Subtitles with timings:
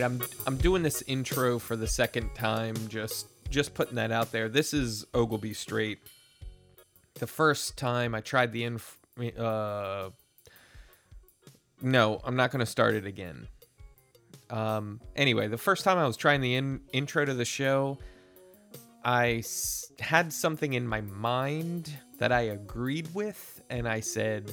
[0.00, 2.76] right, I'm I'm doing this intro for the second time.
[2.88, 4.48] Just just putting that out there.
[4.48, 5.98] This is Ogle B Straight.
[7.14, 8.98] The first time I tried the inf-
[9.38, 10.10] uh
[11.82, 13.46] no, I'm not going to start it again.
[14.48, 17.98] Um anyway, the first time I was trying the in- intro to the show,
[19.04, 24.52] I s- had something in my mind that I agreed with and I said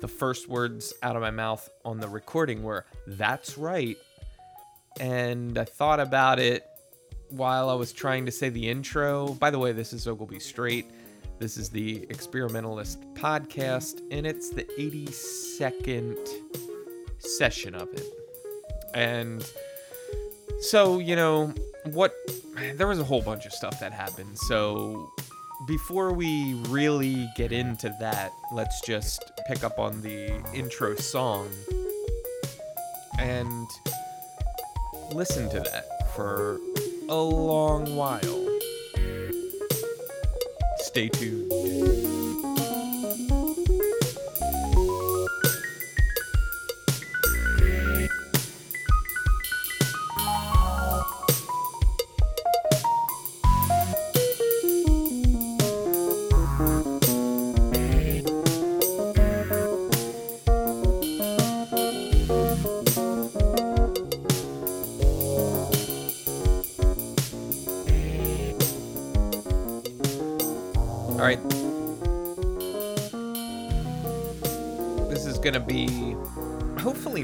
[0.00, 3.96] the first words out of my mouth on the recording were that's right
[5.00, 6.66] and I thought about it
[7.30, 9.34] while I was trying to say the intro.
[9.34, 10.90] By the way, this is Ogle B Straight.
[11.38, 16.16] This is the Experimentalist podcast, and it's the 82nd
[17.18, 18.04] session of it.
[18.94, 19.44] And
[20.60, 21.52] so, you know,
[21.86, 22.14] what
[22.76, 24.38] there was a whole bunch of stuff that happened.
[24.38, 25.10] So,
[25.66, 31.48] before we really get into that, let's just pick up on the intro song
[33.18, 33.66] and
[35.12, 36.58] listen to that for
[37.08, 38.58] a long while.
[40.78, 42.13] Stay tuned.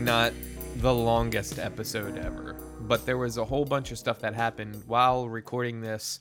[0.04, 0.32] Not
[0.76, 5.28] the longest episode ever, but there was a whole bunch of stuff that happened while
[5.28, 6.20] recording this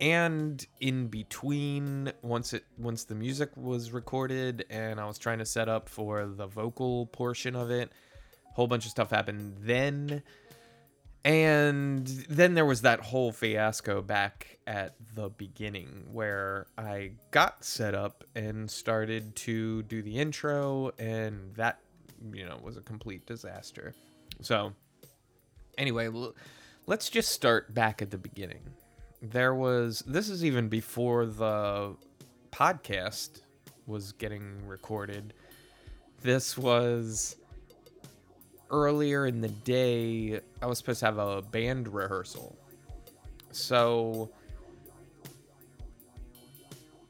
[0.00, 5.46] and in between once it once the music was recorded and I was trying to
[5.46, 7.90] set up for the vocal portion of it.
[8.50, 10.22] A Whole bunch of stuff happened then.
[11.24, 17.94] And then there was that whole fiasco back at the beginning where I got set
[17.94, 21.80] up and started to do the intro, and that,
[22.32, 23.94] you know, was a complete disaster.
[24.40, 24.72] So,
[25.76, 26.08] anyway,
[26.86, 28.62] let's just start back at the beginning.
[29.20, 31.96] There was, this is even before the
[32.52, 33.42] podcast
[33.86, 35.34] was getting recorded.
[36.22, 37.36] This was
[38.70, 42.56] earlier in the day, I was supposed to have a band rehearsal.
[43.50, 44.30] So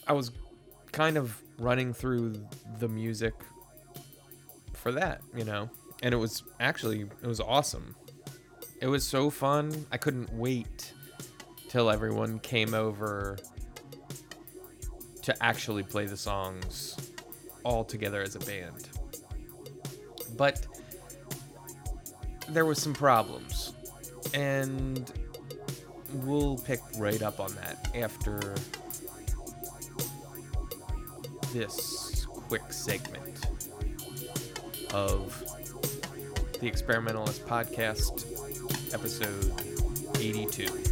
[0.06, 0.30] I was
[0.92, 2.34] kind of running through
[2.78, 3.34] the music
[4.88, 5.69] for that, you know.
[6.03, 7.94] And it was actually it was awesome.
[8.81, 9.87] It was so fun.
[9.93, 10.94] I couldn't wait
[11.69, 13.37] till everyone came over
[15.22, 16.97] to actually play the songs
[17.65, 18.88] all together as a band.
[20.38, 20.66] But
[22.49, 23.75] there was some problems
[24.32, 25.12] and
[26.25, 28.55] we'll pick right up on that after
[31.53, 33.57] this quick segment
[34.94, 35.43] of
[36.60, 38.25] the experimentalist podcast
[38.93, 39.53] episode
[40.19, 40.88] 82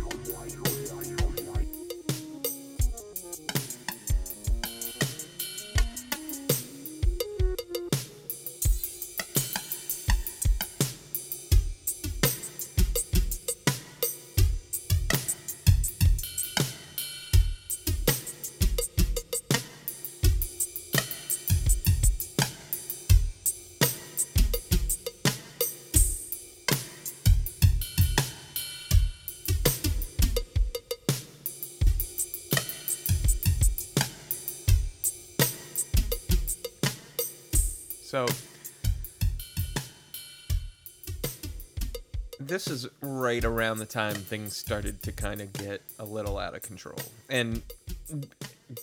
[43.37, 46.99] right around the time things started to kind of get a little out of control.
[47.29, 47.61] And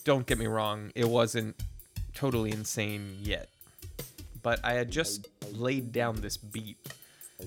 [0.03, 1.55] don't get me wrong, it wasn't
[2.13, 3.49] totally insane yet.
[4.43, 6.77] But I had just laid down this beat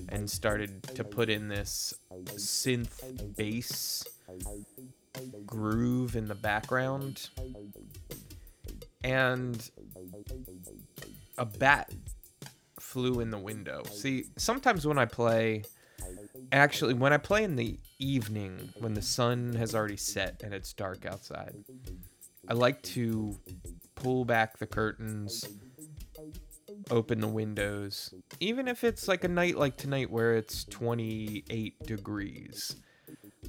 [0.09, 1.93] and started to put in this
[2.35, 4.05] synth bass
[5.45, 7.29] groove in the background.
[9.01, 9.71] And
[11.37, 11.89] a bat
[12.81, 13.83] flew in the window.
[13.93, 15.63] See, sometimes when I play,
[16.51, 20.73] actually, when I play in the evening, when the sun has already set and it's
[20.73, 21.55] dark outside,
[22.47, 23.35] I like to
[23.95, 25.47] pull back the curtains,
[26.89, 32.75] open the windows, even if it's like a night like tonight where it's 28 degrees.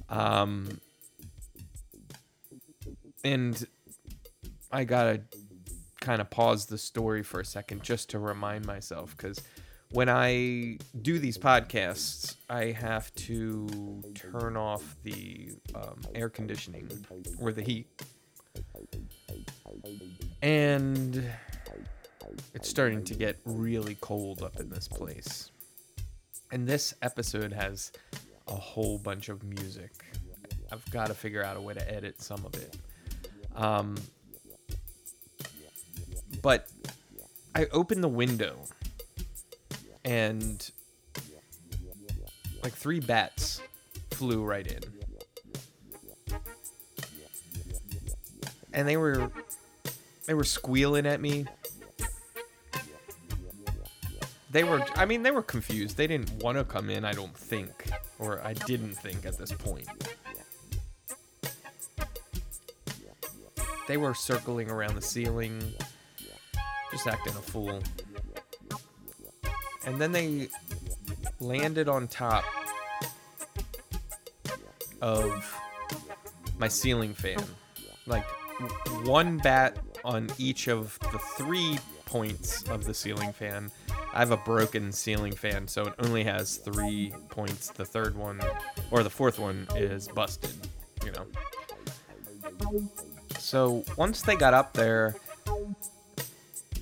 [0.09, 0.79] Um,
[3.23, 3.65] and
[4.71, 5.21] I gotta
[6.01, 9.41] kind of pause the story for a second just to remind myself because
[9.91, 16.87] when I do these podcasts, I have to turn off the um, air conditioning
[17.39, 17.87] or the heat.
[20.41, 21.23] And
[22.53, 25.51] it's starting to get really cold up in this place.
[26.51, 27.91] And this episode has
[28.47, 29.91] a whole bunch of music.
[30.71, 32.77] I've got to figure out a way to edit some of it.
[33.55, 33.95] Um,
[36.43, 36.69] but
[37.55, 38.55] I opened the window
[40.05, 40.71] and
[42.63, 43.61] like three bats
[44.11, 44.81] flew right in.
[48.73, 49.31] And they were
[50.25, 51.45] they were squealing at me.
[54.51, 55.97] They were I mean they were confused.
[55.97, 59.51] They didn't want to come in, I don't think, or I didn't think at this
[59.51, 59.87] point.
[63.87, 65.73] They were circling around the ceiling,
[66.91, 67.81] just acting a fool.
[69.89, 70.49] And then they
[71.39, 72.45] landed on top
[75.01, 75.59] of
[76.59, 77.43] my ceiling fan.
[78.05, 78.23] Like
[79.03, 83.71] one bat on each of the three points of the ceiling fan.
[84.13, 87.69] I have a broken ceiling fan, so it only has three points.
[87.69, 88.39] The third one,
[88.91, 90.53] or the fourth one, is busted,
[91.03, 91.25] you know.
[93.39, 95.15] So once they got up there,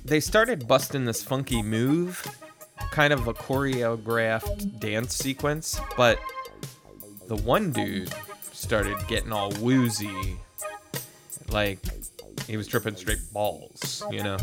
[0.04, 2.26] they started busting this funky move,
[2.98, 6.18] kind of a choreographed dance sequence, but
[7.28, 8.12] the one dude
[8.52, 10.36] started getting all woozy,
[11.50, 11.78] like
[12.48, 14.38] he was tripping straight balls, you know.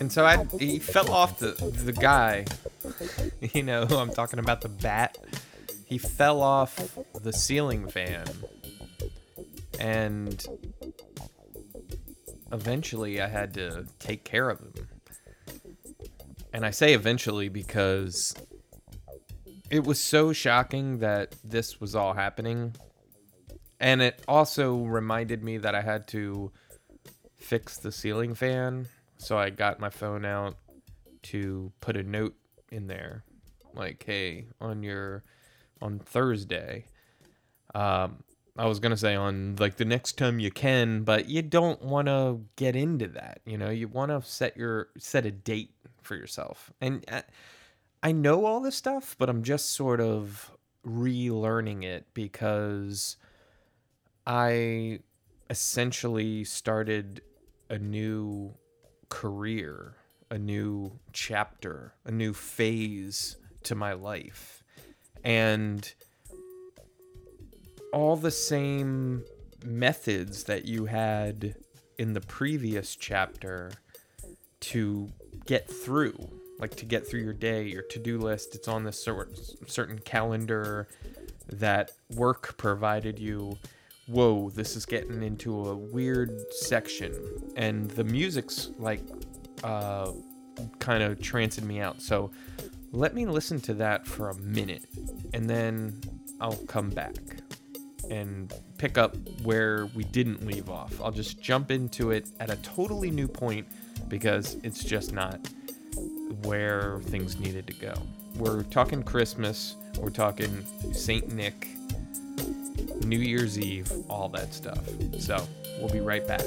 [0.00, 1.52] And so I he fell off the
[1.84, 2.44] the guy.
[3.52, 5.18] You know who I'm talking about the bat.
[5.86, 8.26] He fell off the ceiling fan.
[9.78, 10.44] And
[12.52, 14.72] eventually I had to take care of him.
[16.52, 18.34] And I say eventually because
[19.74, 22.76] it was so shocking that this was all happening.
[23.80, 26.52] And it also reminded me that I had to
[27.34, 28.86] fix the ceiling fan.
[29.18, 30.54] So I got my phone out
[31.24, 32.36] to put a note
[32.70, 33.24] in there
[33.74, 35.24] like, hey, on your
[35.82, 36.84] on Thursday.
[37.74, 38.22] Um,
[38.56, 42.06] I was gonna say on like the next time you can, but you don't want
[42.06, 43.40] to get into that.
[43.44, 46.72] You know, you want to set your set a date for yourself.
[46.80, 47.24] And I,
[48.04, 50.50] I know all this stuff, but I'm just sort of
[50.86, 53.16] relearning it because
[54.26, 54.98] I
[55.48, 57.22] essentially started
[57.70, 58.52] a new
[59.08, 59.94] career,
[60.30, 64.62] a new chapter, a new phase to my life.
[65.24, 65.90] And
[67.90, 69.24] all the same
[69.64, 71.56] methods that you had
[71.96, 73.72] in the previous chapter
[74.60, 75.08] to
[75.46, 79.02] get through like to get through your day your to-do list it's on this
[79.66, 80.88] certain calendar
[81.48, 83.56] that work provided you
[84.06, 87.12] whoa this is getting into a weird section
[87.56, 89.00] and the music's like
[89.62, 90.10] uh
[90.78, 92.30] kind of trancing me out so
[92.92, 94.84] let me listen to that for a minute
[95.32, 96.00] and then
[96.40, 97.14] i'll come back
[98.10, 101.00] and pick up where we didn't leave off.
[101.00, 103.66] I'll just jump into it at a totally new point
[104.08, 105.40] because it's just not
[106.42, 107.94] where things needed to go.
[108.36, 111.32] We're talking Christmas, we're talking St.
[111.32, 111.68] Nick,
[113.04, 114.80] New Year's Eve, all that stuff.
[115.18, 115.46] So
[115.78, 116.42] we'll be right back.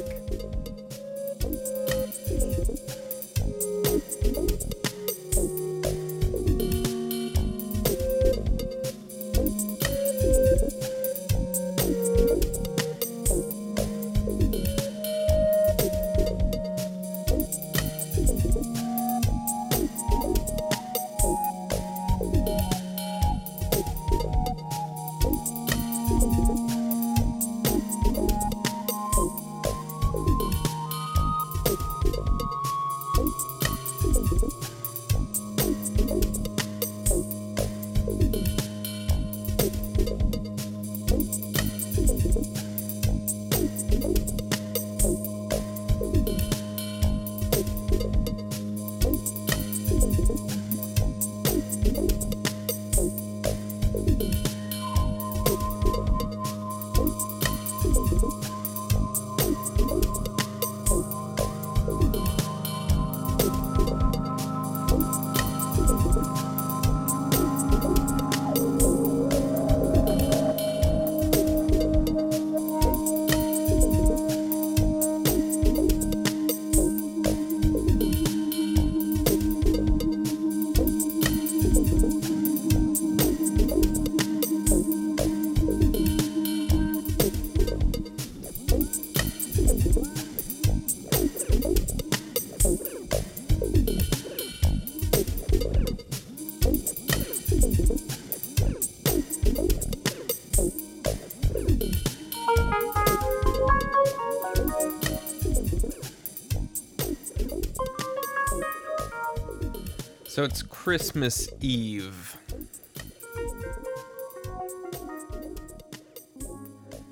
[110.88, 112.38] Christmas Eve.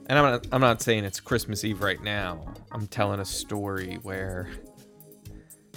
[0.06, 2.54] And I'm not, I'm not saying it's Christmas Eve right now.
[2.72, 4.50] I'm telling a story where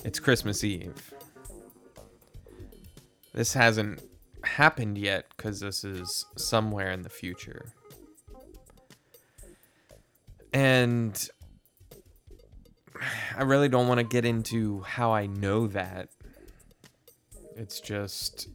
[0.04, 1.12] it's Christmas Eve.
[3.34, 4.00] This hasn't
[4.44, 7.72] happened yet because this is somewhere in the future.
[10.52, 11.28] And
[13.36, 16.10] I really don't want to get into how I know that.
[17.58, 18.46] It's just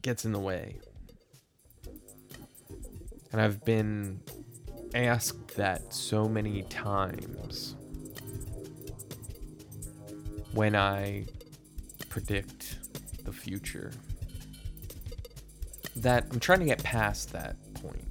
[0.00, 0.78] gets in the way.
[3.30, 4.20] And I've been
[4.94, 7.74] asked that so many times
[10.52, 11.26] when I
[12.08, 12.78] predict
[13.26, 13.92] the future
[15.96, 18.08] that I'm trying to get past that point.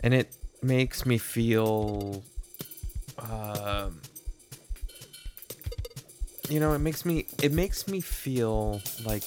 [0.00, 2.22] And it makes me feel
[3.18, 4.02] um,
[6.48, 9.24] you know, it makes me it makes me feel like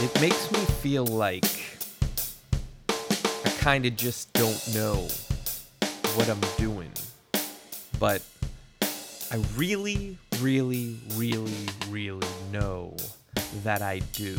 [0.00, 1.63] it makes me feel like
[3.64, 5.08] kind of just don't know
[6.16, 6.90] what I'm doing.
[7.98, 8.20] But
[9.32, 12.94] I really, really, really, really know
[13.62, 14.38] that I do.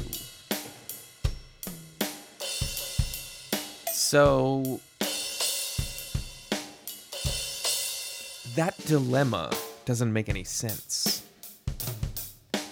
[3.91, 4.79] So
[8.53, 9.51] that dilemma
[9.85, 11.23] doesn't make any sense.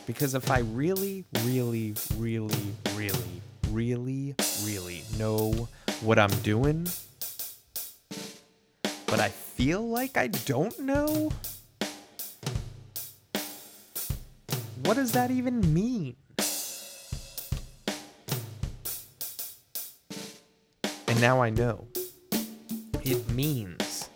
[0.06, 3.42] Because if I really, really, really, really,
[3.72, 5.68] really, really know
[6.04, 6.86] what I'm doing,
[9.08, 11.32] but I feel like I don't know,
[14.84, 16.18] what does that even mean?
[21.08, 21.88] And now I know.
[23.04, 24.10] It means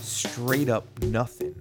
[0.00, 1.54] straight up nothing.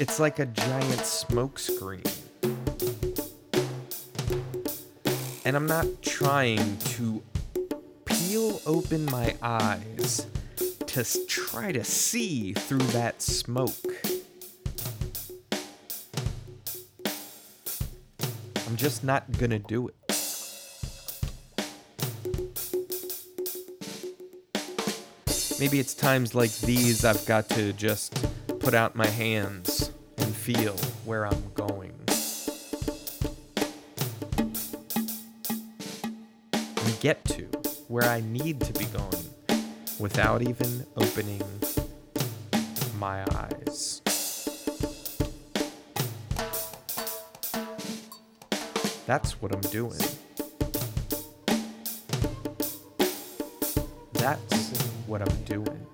[0.00, 1.58] It's like a giant smoke
[5.48, 7.22] And I'm not trying to
[8.04, 10.26] peel open my eyes
[10.84, 13.72] to try to see through that smoke.
[18.66, 19.94] I'm just not gonna do it.
[25.58, 28.12] Maybe it's times like these I've got to just
[28.60, 30.76] put out my hands and feel
[31.06, 31.67] where I'm going.
[37.00, 37.44] Get to
[37.86, 39.30] where I need to be going
[40.00, 41.42] without even opening
[42.98, 44.02] my eyes.
[49.06, 50.00] That's what I'm doing.
[54.14, 54.70] That's
[55.06, 55.86] what I'm doing.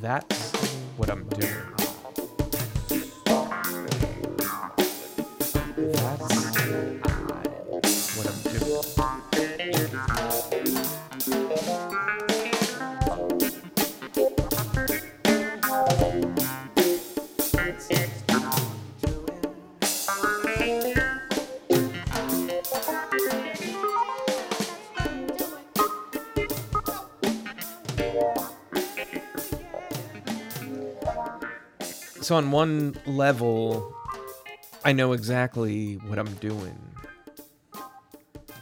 [0.00, 0.52] That's
[0.96, 1.77] what I'm doing.
[32.28, 33.96] So on one level,
[34.84, 36.78] I know exactly what I'm doing.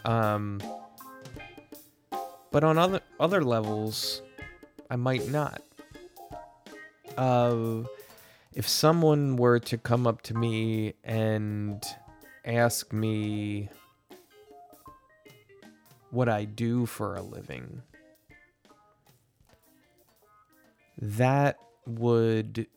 [0.04, 0.62] Um,
[2.52, 4.23] but on other other levels,
[4.88, 5.62] I might not.
[7.16, 7.82] Uh,
[8.52, 11.85] if someone were to come up to me and
[12.44, 13.68] ask me
[16.12, 17.82] what I do for a living,
[20.99, 22.68] that would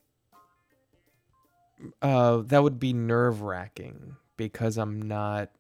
[2.01, 5.51] uh, that would be nerve wracking because I'm not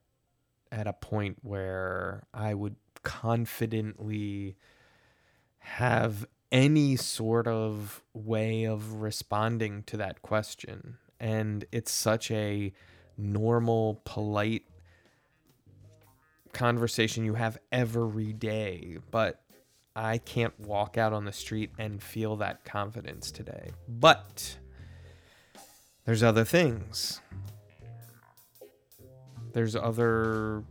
[0.71, 4.55] at a point where I would confidently
[5.59, 10.97] have any sort of way of responding to that question.
[11.19, 12.73] And it's such a
[13.17, 14.63] normal, polite
[16.53, 18.97] conversation you have every day.
[19.11, 19.41] But
[19.95, 23.71] I can't walk out on the street and feel that confidence today.
[23.87, 24.57] But
[26.05, 27.21] there's other things.
[29.53, 30.63] there's other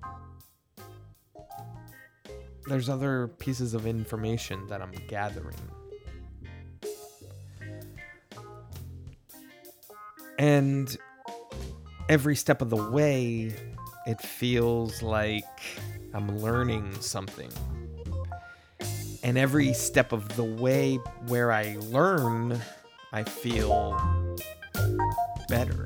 [2.66, 5.56] there's other pieces of information that I'm gathering.
[10.38, 10.94] And
[12.08, 13.54] every step of the way,
[14.06, 15.44] it feels like
[16.12, 17.50] I'm learning something.
[19.22, 22.60] And every step of the way where I learn,
[23.12, 23.98] I feel
[25.48, 25.84] better.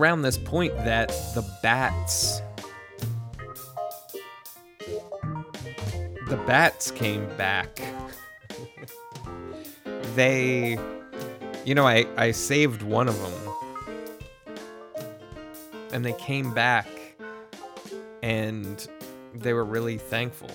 [0.00, 2.40] Around this point that the bats
[6.30, 7.82] the bats came back.
[10.14, 10.78] they
[11.64, 14.56] you know, I I saved one of them.
[15.92, 16.86] And they came back
[18.22, 18.88] and
[19.34, 20.50] they were really thankful.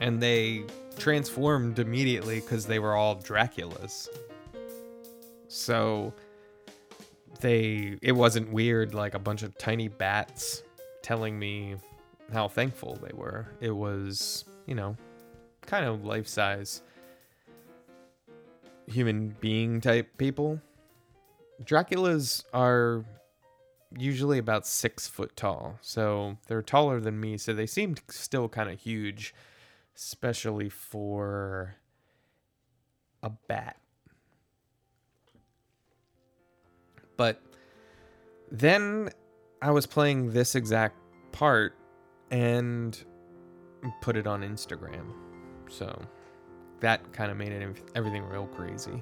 [0.00, 0.64] And they
[0.98, 4.08] transformed immediately cuz they were all Draculas.
[5.46, 6.12] So
[7.40, 10.62] they it wasn't weird like a bunch of tiny bats
[11.02, 11.76] telling me
[12.32, 13.46] how thankful they were.
[13.60, 14.96] It was, you know,
[15.66, 16.82] kind of life size
[18.86, 20.60] human being type people.
[21.64, 23.04] Draculas are
[23.96, 28.70] usually about six foot tall, so they're taller than me, so they seemed still kind
[28.70, 29.34] of huge,
[29.96, 31.76] especially for
[33.22, 33.76] a bat.
[37.16, 37.40] But
[38.50, 39.10] then
[39.62, 40.96] I was playing this exact
[41.32, 41.74] part
[42.30, 42.98] and
[44.00, 45.12] put it on Instagram.
[45.68, 46.00] So
[46.80, 49.00] that kind of made it everything real crazy.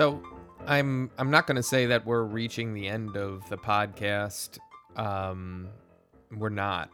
[0.00, 0.22] So
[0.66, 4.58] I'm I'm not going to say that we're reaching the end of the podcast.
[4.96, 5.68] Um,
[6.34, 6.88] we're not.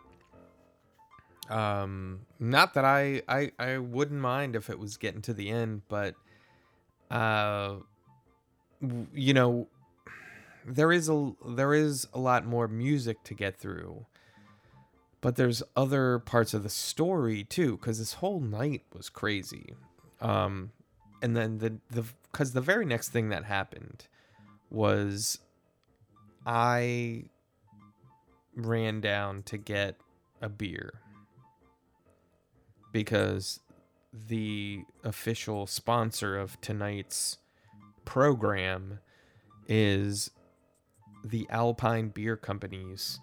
[1.48, 5.82] Um, not that I, I I wouldn't mind if it was getting to the end,
[5.86, 6.16] but
[7.08, 7.76] uh,
[9.14, 9.68] you know,
[10.66, 14.04] there is a there is a lot more music to get through,
[15.20, 19.74] but there's other parts of the story too, because this whole night was crazy.
[20.20, 20.72] Um,
[21.22, 22.04] and then the the
[22.36, 24.08] because the very next thing that happened
[24.68, 25.38] was
[26.44, 27.24] I
[28.54, 29.96] ran down to get
[30.42, 31.00] a beer
[32.92, 33.60] because
[34.12, 37.38] the official sponsor of tonight's
[38.04, 38.98] program
[39.66, 40.30] is
[41.24, 43.18] the Alpine Beer Company's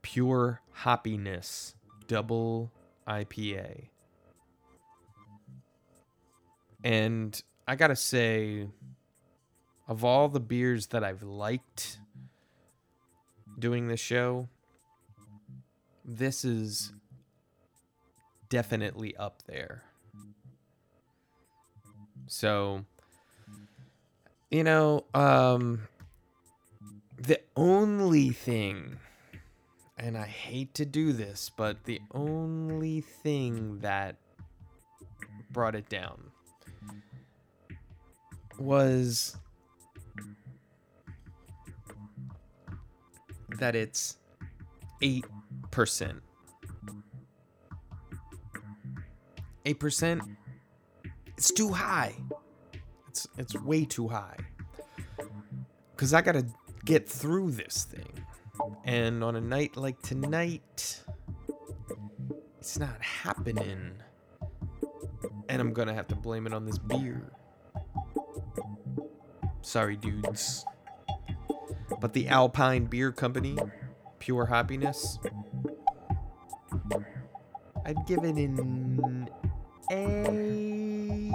[0.00, 1.74] Pure Hoppiness
[2.06, 2.72] Double
[3.06, 3.88] IPA.
[6.82, 8.66] And I gotta say,
[9.86, 11.98] of all the beers that I've liked
[13.58, 14.48] doing this show,
[16.02, 16.94] this is
[18.48, 19.82] definitely up there.
[22.26, 22.86] So,
[24.50, 25.88] you know, um,
[27.18, 28.96] the only thing,
[29.98, 34.16] and I hate to do this, but the only thing that
[35.50, 36.30] brought it down
[38.58, 39.36] was
[43.58, 44.18] that it's
[45.02, 46.20] 8%.
[49.64, 50.36] 8%
[51.38, 52.16] it's too high.
[53.06, 54.36] It's it's way too high.
[55.96, 56.44] Cuz I got to
[56.84, 58.24] get through this thing.
[58.84, 61.04] And on a night like tonight,
[62.58, 63.92] it's not happening.
[65.48, 67.30] And I'm going to have to blame it on this beer.
[69.62, 70.64] Sorry, dudes.
[72.00, 73.58] But the Alpine Beer Company,
[74.18, 75.18] Pure Hoppiness,
[77.84, 79.28] I'd give it an
[79.90, 81.32] A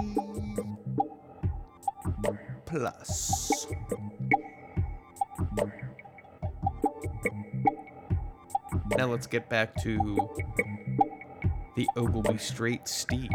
[2.66, 3.66] plus.
[8.96, 10.30] Now let's get back to
[11.76, 13.30] the Ogle B Straight Steve.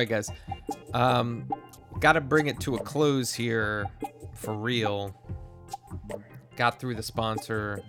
[0.00, 0.30] Right, guys.
[0.94, 1.46] Um,
[2.00, 3.86] got to bring it to a close here
[4.34, 5.14] for real.
[6.56, 7.82] Got through the sponsor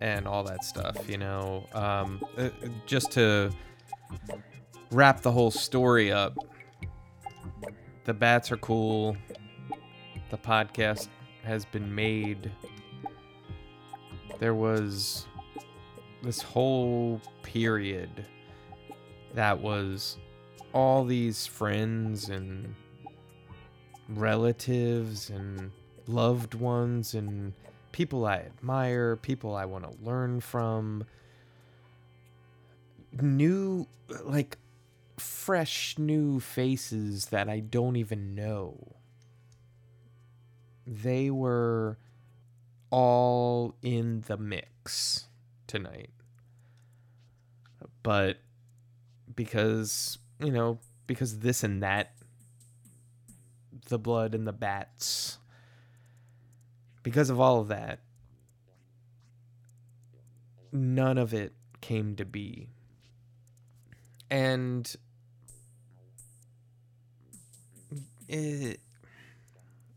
[0.00, 1.66] and all that stuff, you know.
[1.74, 2.48] Um, uh,
[2.86, 3.52] just to
[4.90, 6.34] wrap the whole story up,
[8.04, 9.14] the bats are cool.
[10.30, 11.08] The podcast
[11.44, 12.50] has been made.
[14.38, 15.26] There was
[16.22, 18.24] this whole period
[19.34, 20.16] that was
[20.72, 22.74] all these friends and
[24.08, 25.70] relatives and
[26.06, 27.52] loved ones and
[27.92, 31.04] people I admire, people I want to learn from,
[33.20, 33.86] new
[34.24, 34.58] like
[35.18, 38.96] fresh new faces that I don't even know.
[40.86, 41.98] They were
[42.90, 45.28] all in the mix
[45.66, 46.10] tonight.
[48.02, 48.38] But
[49.34, 52.14] because, you know, because this and that,
[53.88, 55.38] the blood and the bats,
[57.02, 58.00] because of all of that,
[60.72, 62.68] none of it came to be.
[64.30, 64.94] And
[68.28, 68.80] it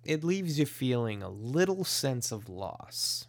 [0.04, 3.28] it leaves you feeling a little sense of loss.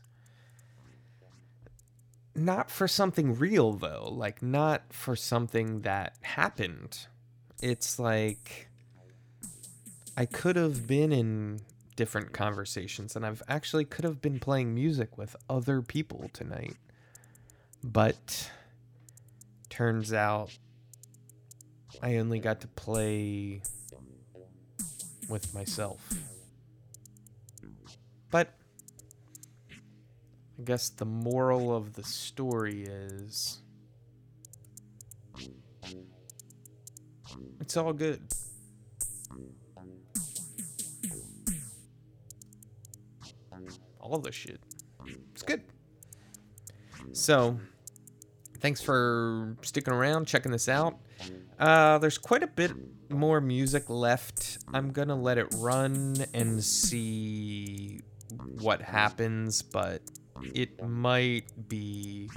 [2.36, 7.06] Not for something real though, like not for something that happened.
[7.62, 8.68] It's like
[10.16, 11.60] I could have been in
[11.96, 16.76] different conversations and I've actually could have been playing music with other people tonight.
[17.82, 18.50] But
[19.70, 20.58] turns out
[22.02, 23.62] I only got to play
[25.28, 26.06] with myself.
[30.58, 33.60] I guess the moral of the story is
[37.60, 38.22] it's all good.
[44.00, 44.60] All the shit.
[45.32, 45.62] It's good.
[47.12, 47.58] So,
[48.60, 50.96] thanks for sticking around, checking this out.
[51.58, 52.72] Uh, there's quite a bit
[53.10, 54.58] more music left.
[54.72, 58.00] I'm gonna let it run and see
[58.60, 60.02] what happens, but
[60.54, 62.30] it might be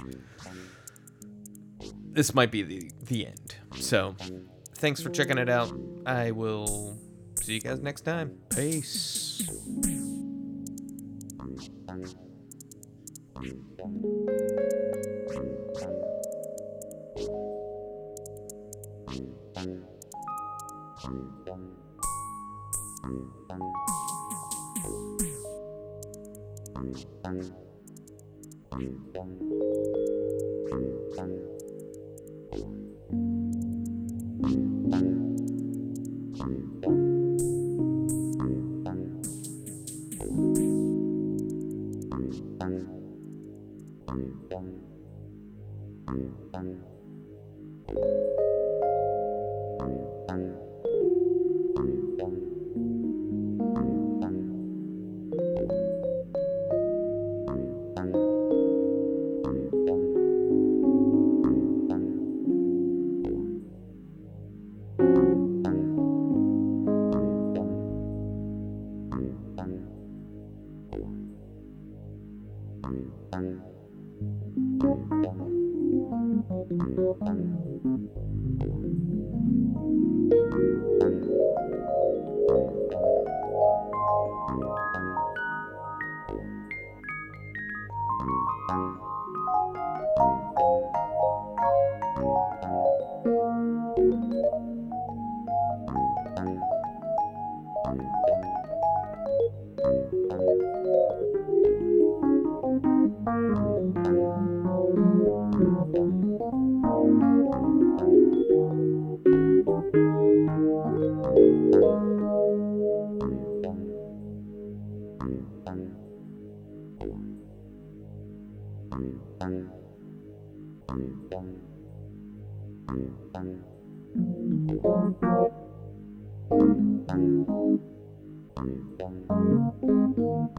[2.12, 3.56] this might be the the end.
[3.76, 4.16] So,
[4.76, 5.72] thanks for checking it out.
[6.06, 6.98] I will
[7.42, 8.38] see you guys next time.
[8.50, 9.48] Peace.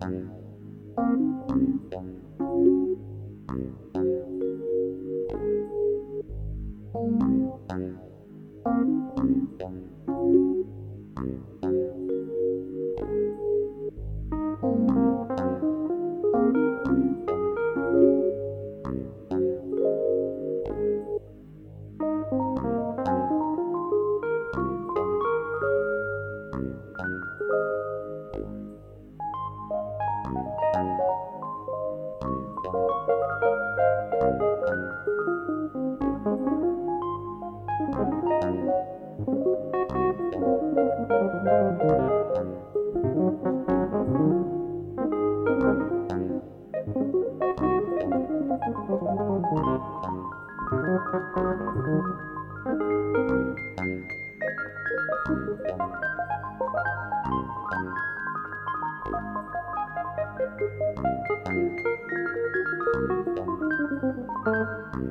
[0.00, 0.30] Thank
[1.92, 2.29] you.